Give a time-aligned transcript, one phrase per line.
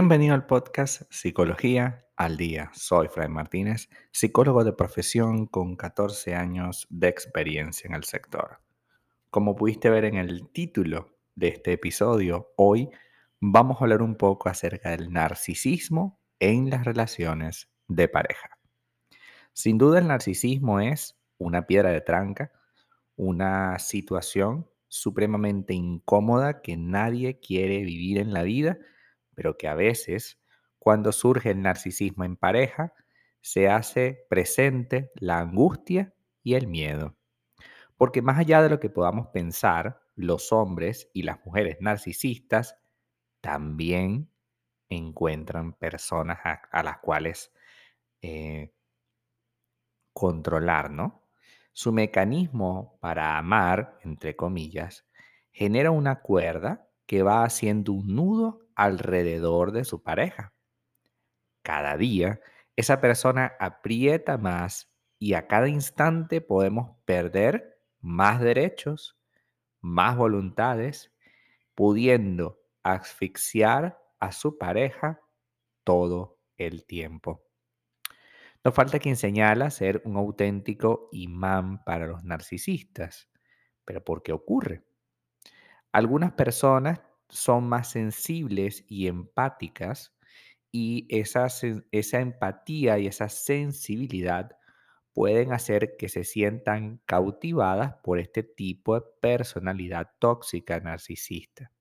[0.00, 2.70] Bienvenido al podcast Psicología al Día.
[2.72, 8.60] Soy Fray Martínez, psicólogo de profesión con 14 años de experiencia en el sector.
[9.28, 12.90] Como pudiste ver en el título de este episodio, hoy
[13.40, 18.50] vamos a hablar un poco acerca del narcisismo en las relaciones de pareja.
[19.52, 22.52] Sin duda el narcisismo es una piedra de tranca,
[23.16, 28.78] una situación supremamente incómoda que nadie quiere vivir en la vida
[29.38, 30.36] pero que a veces,
[30.80, 32.92] cuando surge el narcisismo en pareja,
[33.40, 37.16] se hace presente la angustia y el miedo.
[37.96, 42.80] Porque más allá de lo que podamos pensar, los hombres y las mujeres narcisistas
[43.40, 44.28] también
[44.88, 47.52] encuentran personas a, las cuales
[48.20, 48.74] eh,
[50.12, 51.22] controlar, ¿no?
[51.72, 55.06] Su mecanismo para amar, entre comillas,
[55.52, 60.54] genera una cuerda que va haciendo un nudo alrededor de su pareja.
[61.62, 62.40] Cada día,
[62.76, 69.18] esa persona aprieta más y a cada instante podemos perder más derechos,
[69.80, 71.12] más voluntades,
[71.74, 75.20] pudiendo asfixiar a su pareja
[75.82, 77.44] todo el tiempo.
[78.64, 83.28] No falta quien señala ser un auténtico imán para los narcisistas.
[83.84, 84.84] Pero ¿por qué ocurre?
[85.90, 90.14] Algunas personas son más sensibles y empáticas
[90.70, 91.48] y esa,
[91.92, 94.58] esa empatía y esa sensibilidad
[95.12, 101.72] pueden hacer que se sientan cautivadas por este tipo de personalidad tóxica narcisista.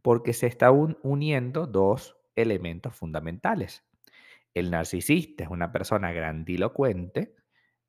[0.00, 3.84] Porque se están uniendo dos elementos fundamentales.
[4.54, 7.34] El narcisista es una persona grandilocuente,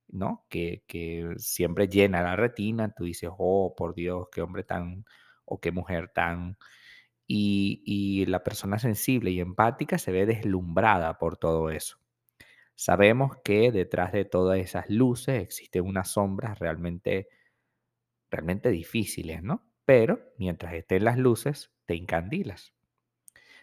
[0.10, 0.46] ¿no?
[0.50, 5.06] Que, que siempre llena la retina, tú dices, oh, por Dios, qué hombre tan
[5.52, 6.58] o qué mujer tan...
[7.28, 11.98] Y, la persona sensible y empática se ve deslumbrada por todo eso.
[12.76, 17.30] Sabemos que detrás de todas esas luces existen unas sombras realmente,
[18.30, 19.66] realmente difíciles, ¿no?
[19.86, 22.74] Pero mientras estén las luces, te encandilas.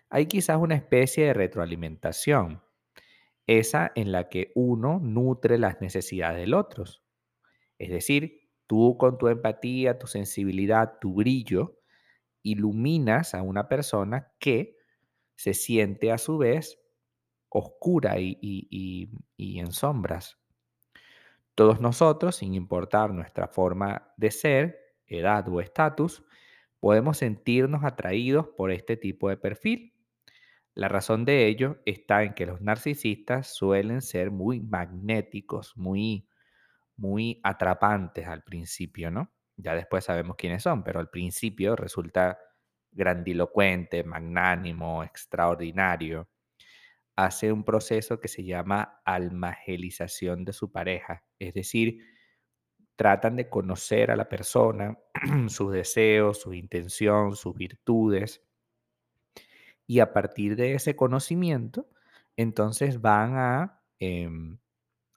[0.08, 2.62] Hay quizás una especie de retroalimentación,
[3.46, 6.84] esa en la que uno nutre las necesidades del otro.
[7.78, 11.77] Es decir, tú con tu empatía, tu sensibilidad, tu brillo,
[12.50, 14.76] iluminas a una persona que
[15.36, 16.78] se siente a su vez
[17.48, 20.38] oscura y, en sombras.
[21.54, 26.24] Todos nosotros, sin importar nuestra forma de ser, edad o estatus,
[26.80, 29.94] podemos sentirnos atraídos por este tipo de perfil.
[30.74, 36.28] La razón de ello está en que los narcisistas suelen ser muy magnéticos, muy,
[36.96, 39.32] muy atrapantes al principio, ¿no?
[39.58, 42.38] Ya después sabemos quiénes son, pero al principio resulta
[42.92, 46.28] grandilocuente, magnánimo, extraordinario.
[47.16, 51.98] Hace un proceso que se llama almagelización de su pareja, es decir,
[52.94, 54.96] tratan de conocer a la persona,
[55.48, 58.44] sus deseos, su intención, sus virtudes,
[59.88, 61.88] y a partir de ese conocimiento,
[62.36, 64.58] entonces van a em,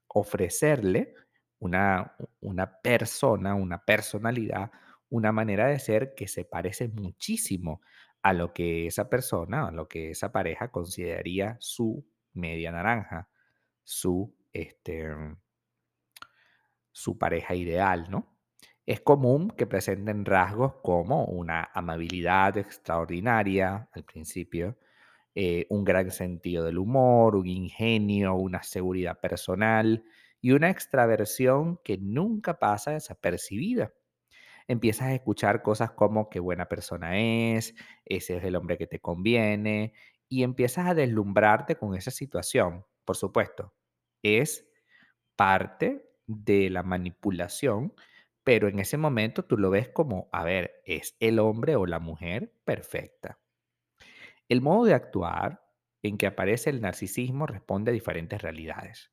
[0.08, 1.14] ofrecerle
[1.62, 4.72] una, una persona, una personalidad,
[5.10, 7.82] una manera de ser que se parece muchísimo
[8.24, 13.30] a lo que esa persona, a lo que esa pareja consideraría su media naranja,
[13.84, 15.08] su, este,
[16.92, 18.28] su pareja ideal, ¿no?
[18.86, 24.78] Es común que presenten rasgos como una amabilidad extraordinaria al principio,
[25.36, 30.04] eh, un gran sentido del humor, un ingenio, una seguridad personal,
[30.42, 33.94] y una extraversión que nunca pasa desapercibida.
[34.68, 37.76] Empiezas a escuchar cosas como qué buena persona es,
[38.06, 39.94] ese es el hombre que te conviene,
[40.28, 42.86] y empiezas a deslumbrarte con esa situación.
[43.06, 43.74] Por supuesto,
[44.24, 44.68] es
[45.36, 47.94] parte de la manipulación,
[48.44, 52.00] pero en ese momento tú lo ves como, a ver, es el hombre o la
[52.00, 53.40] mujer perfecta.
[54.50, 55.64] El modo de actuar
[56.02, 59.12] en que aparece el narcisismo responde a diferentes realidades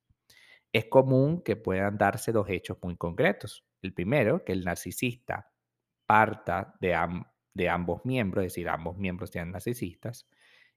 [0.72, 3.64] es común que puedan darse dos hechos muy concretos.
[3.82, 5.50] El primero, que el narcisista
[6.06, 6.94] parta de,
[7.68, 10.28] ambos miembros, es decir, ambos miembros sean narcisistas.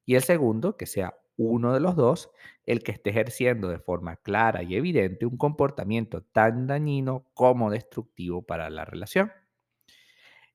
[0.05, 2.31] Y el segundo, que sea uno de los dos
[2.65, 8.43] el que esté ejerciendo de forma clara y evidente un comportamiento tan dañino como destructivo
[8.43, 9.31] para la relación.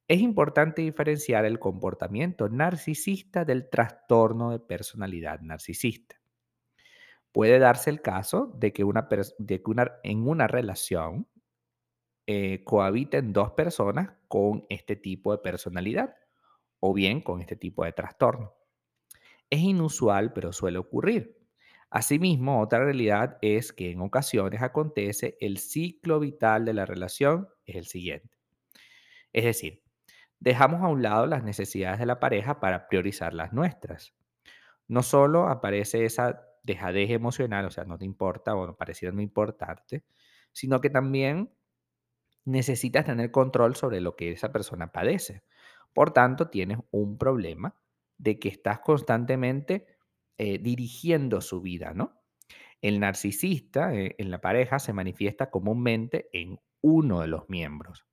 [0.09, 6.17] Es importante diferenciar el comportamiento narcisista del trastorno de personalidad narcisista
[7.37, 9.07] puede darse el caso de que, una,
[9.37, 9.63] de
[10.05, 11.29] en una relación
[12.27, 16.15] eh, cohabiten dos personas con este tipo de personalidad
[16.81, 18.55] o bien con este tipo de trastorno.
[19.51, 21.37] Es inusual, pero suele ocurrir.
[21.91, 27.77] Asimismo, otra realidad es que en ocasiones acontece el ciclo vital de la relación es
[27.77, 28.35] el siguiente.
[29.35, 29.83] Es decir,
[30.41, 34.15] dejamos a un lado las necesidades de la pareja para priorizar las nuestras.
[34.89, 39.23] No solo aparece esa dejadez emocional, o sea, no te importa o no pareciera no
[39.23, 40.05] importarte,
[40.53, 41.51] sino que también
[42.45, 45.43] necesitas tener control sobre lo que esa persona padece.
[45.93, 47.75] Por tanto, tienes un problema
[48.19, 49.87] de que estás constantemente
[50.39, 52.21] eh, dirigiendo su vida, ¿no?
[52.83, 58.07] El narcisista eh, en la pareja se manifiesta comúnmente en uno de los miembros.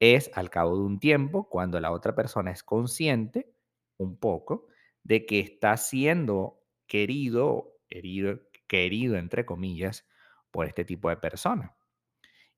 [0.00, 3.52] Es al cabo de un tiempo cuando la otra persona es consciente,
[3.98, 4.66] un poco,
[5.04, 10.06] de que está siendo querido, herido, querido entre comillas,
[10.50, 11.76] por este tipo de persona.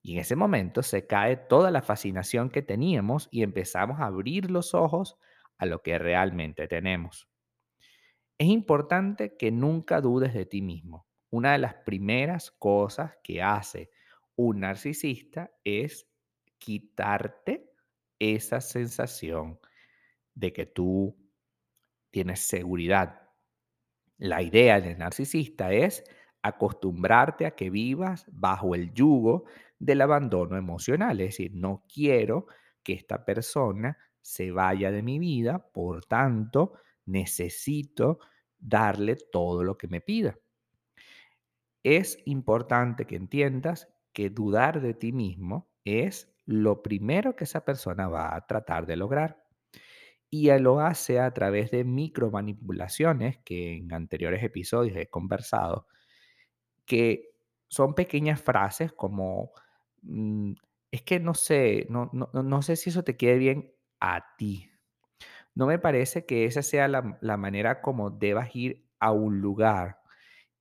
[0.03, 4.51] Y en ese momento se cae toda la fascinación que teníamos y empezamos a abrir
[4.51, 5.17] los ojos
[5.57, 7.29] a lo que realmente tenemos.
[8.37, 11.07] Es importante que nunca dudes de ti mismo.
[11.31, 13.91] Una de las primeras cosas que hace
[14.37, 16.07] un narcisista es
[16.59, 17.71] quitarte
[18.19, 19.59] esa sensación
[20.35, 21.17] de que tú
[22.11, 23.24] tienes seguridad.
[24.19, 26.05] La idea del narcisista es
[26.43, 29.45] acostumbrarte a que vivas bajo el yugo
[29.79, 31.21] del abandono emocional.
[31.21, 32.47] Es decir, no quiero
[32.83, 36.75] que esta persona se vaya de mi vida, por tanto,
[37.07, 38.19] necesito
[38.59, 40.39] darle todo lo que me pida.
[41.85, 48.09] Es importante que entiendas que dudar de ti mismo es lo primero que esa persona
[48.09, 49.44] va a tratar de lograr.
[50.37, 55.87] Y lo hace a través de micromanipulaciones que en anteriores episodios he conversado,
[56.85, 57.37] que
[57.69, 59.53] son pequeñas frases como,
[60.03, 60.55] mm,
[60.91, 64.73] es que no sé, no, no, no sé si eso te quede bien a ti.
[65.55, 70.01] No me parece que esa sea la, la manera como debas ir a un lugar.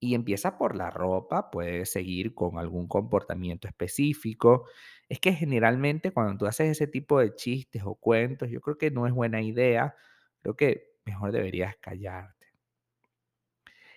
[0.04, 4.66] Y empieza por la ropa, puedes seguir con algún comportamiento específico.
[5.08, 8.92] Es que generalmente cuando tú haces ese tipo de chistes o cuentos, yo creo que
[8.92, 9.96] no es buena idea.
[10.42, 12.48] Creo que mejor deberías callarte.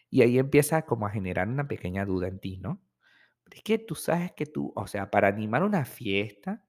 [0.08, 2.80] Y ahí empieza como a generar una pequeña duda en ti, ¿no?
[3.50, 6.64] Es que tú sabes que tú, o sea, para animar una fiesta,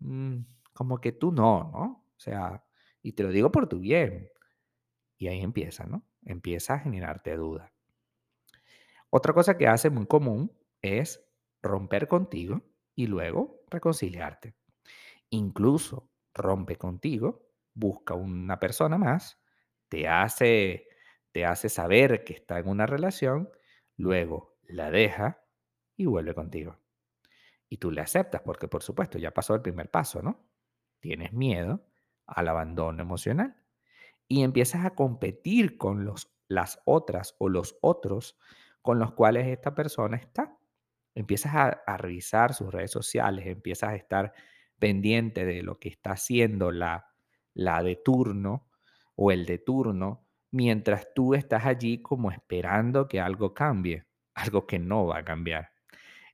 [0.00, 0.40] mm,
[0.74, 2.06] como que tú no, ¿no?
[2.16, 2.64] O sea,
[3.02, 4.28] y te lo digo por tu bien.
[5.18, 6.04] Y ahí empieza, ¿no?
[6.26, 7.72] Empieza a generarte duda.
[9.10, 10.52] Otra cosa que hace muy común
[10.82, 11.24] es
[11.62, 12.62] romper contigo
[12.94, 14.54] y luego reconciliarte.
[15.30, 19.40] Incluso rompe contigo, busca una persona más,
[19.88, 20.88] te hace,
[21.32, 23.50] te hace saber que está en una relación,
[23.96, 25.42] luego la deja
[25.96, 26.78] y vuelve contigo.
[27.68, 30.48] Y tú le aceptas porque por supuesto ya pasó el primer paso, ¿no?
[31.00, 31.86] Tienes miedo
[32.26, 33.56] al abandono emocional
[34.26, 38.38] y empiezas a competir con los, las otras o los otros
[38.88, 40.56] con los cuales esta persona está.
[41.14, 44.32] Empiezas a, revisar sus redes sociales, empiezas a estar
[44.78, 47.04] pendiente de lo que está haciendo la,
[47.52, 48.66] la de turno
[49.14, 54.78] o el de turno, mientras tú estás allí como esperando que algo cambie, algo que
[54.78, 55.70] no va a cambiar.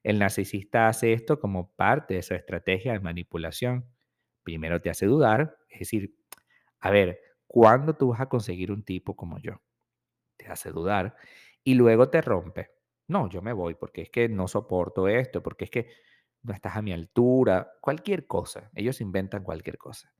[0.04, 3.84] El narcisista hace esto como parte de su estrategia de manipulación.
[4.44, 6.14] Primero te hace dudar, es decir,
[6.78, 7.18] a ver,
[7.48, 9.60] ¿cuándo tú vas a conseguir un tipo como yo?
[10.36, 11.16] Te hace dudar
[11.64, 12.70] y luego te rompe.
[13.08, 15.88] No, yo me voy porque es que no soporto esto, porque es que
[16.42, 18.70] no estás a mi altura, cualquier cosa.
[18.74, 20.12] Ellos inventan cualquier cosa.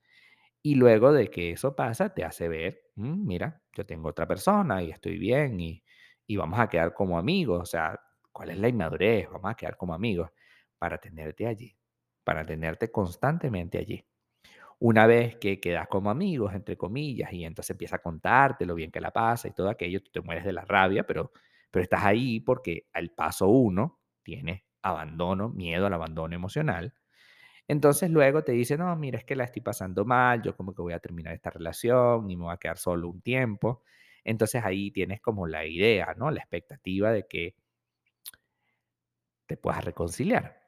[0.63, 4.83] Y luego de que eso pasa, te hace ver, "Mm, mira, yo tengo otra persona
[4.83, 5.85] y estoy bien y,
[6.27, 7.63] y vamos a quedar como amigos.
[7.63, 8.01] O sea,
[8.33, 9.29] ¿cuál es la inmadurez?
[9.31, 10.31] Vamos a quedar como amigos
[10.79, 11.77] para tenerte allí,
[12.25, 14.05] para tenerte constantemente allí.
[14.81, 18.91] Una vez que quedas como amigos, entre comillas, y entonces empieza a contarte lo bien
[18.91, 21.33] que la pasa y todo aquello, tú te mueres de la rabia, pero,
[21.71, 26.95] pero estás ahí porque al paso uno tienes abandono, miedo al abandono emocional.
[27.69, 30.83] Entonces luego te dice, no, mira, es que la estoy pasando mal, yo como que
[30.83, 33.83] voy a terminar esta relación y me voy a quedar solo un tiempo.
[34.25, 36.31] Entonces ahí tienes como la idea, ¿no?
[36.31, 37.55] La expectativa de que
[39.47, 40.61] te puedas reconciliar.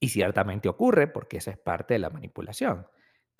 [0.00, 2.86] Y ciertamente ocurre porque esa es parte de la manipulación.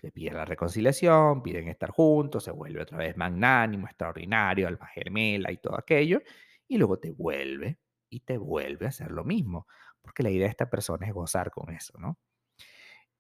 [0.03, 5.53] Te piden la reconciliación, piden estar juntos, se vuelve otra vez magnánimo, extraordinario, alma gemela
[5.53, 6.21] y todo aquello,
[6.67, 7.79] y luego te vuelve
[8.11, 9.69] y te vuelve a hacer lo mismo,
[10.01, 12.19] porque la idea de esta persona es gozar con eso, ¿no?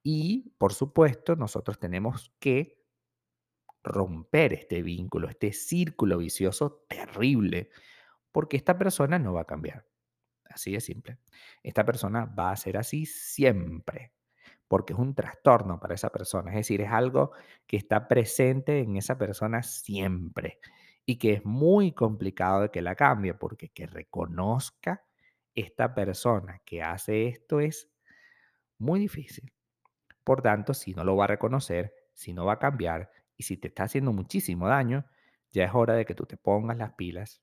[0.02, 2.82] Y, por supuesto, nosotros tenemos que
[3.84, 7.70] romper este vínculo, este círculo vicioso terrible,
[8.32, 9.86] porque esta persona no va a cambiar.
[10.46, 11.18] Así de simple.
[11.62, 14.12] Esta persona va a ser así siempre
[14.72, 17.32] porque es un trastorno para esa persona, es decir, es algo
[17.66, 20.60] que está presente en esa persona siempre.
[21.04, 25.04] y que es muy complicado de que la cambie, porque que reconozca
[25.54, 27.90] esta persona que hace esto es
[28.78, 29.52] muy difícil.
[30.24, 33.58] Por tanto, si no lo va a reconocer, si no va a cambiar y si
[33.58, 35.04] te está haciendo muchísimo daño,
[35.50, 37.42] ya es hora de que tú te pongas las pilas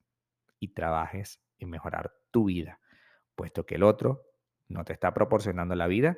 [0.60, 2.80] y trabajes en mejorar tu vida,
[3.36, 4.26] puesto que el otro
[4.68, 6.18] no te está proporcionando la vida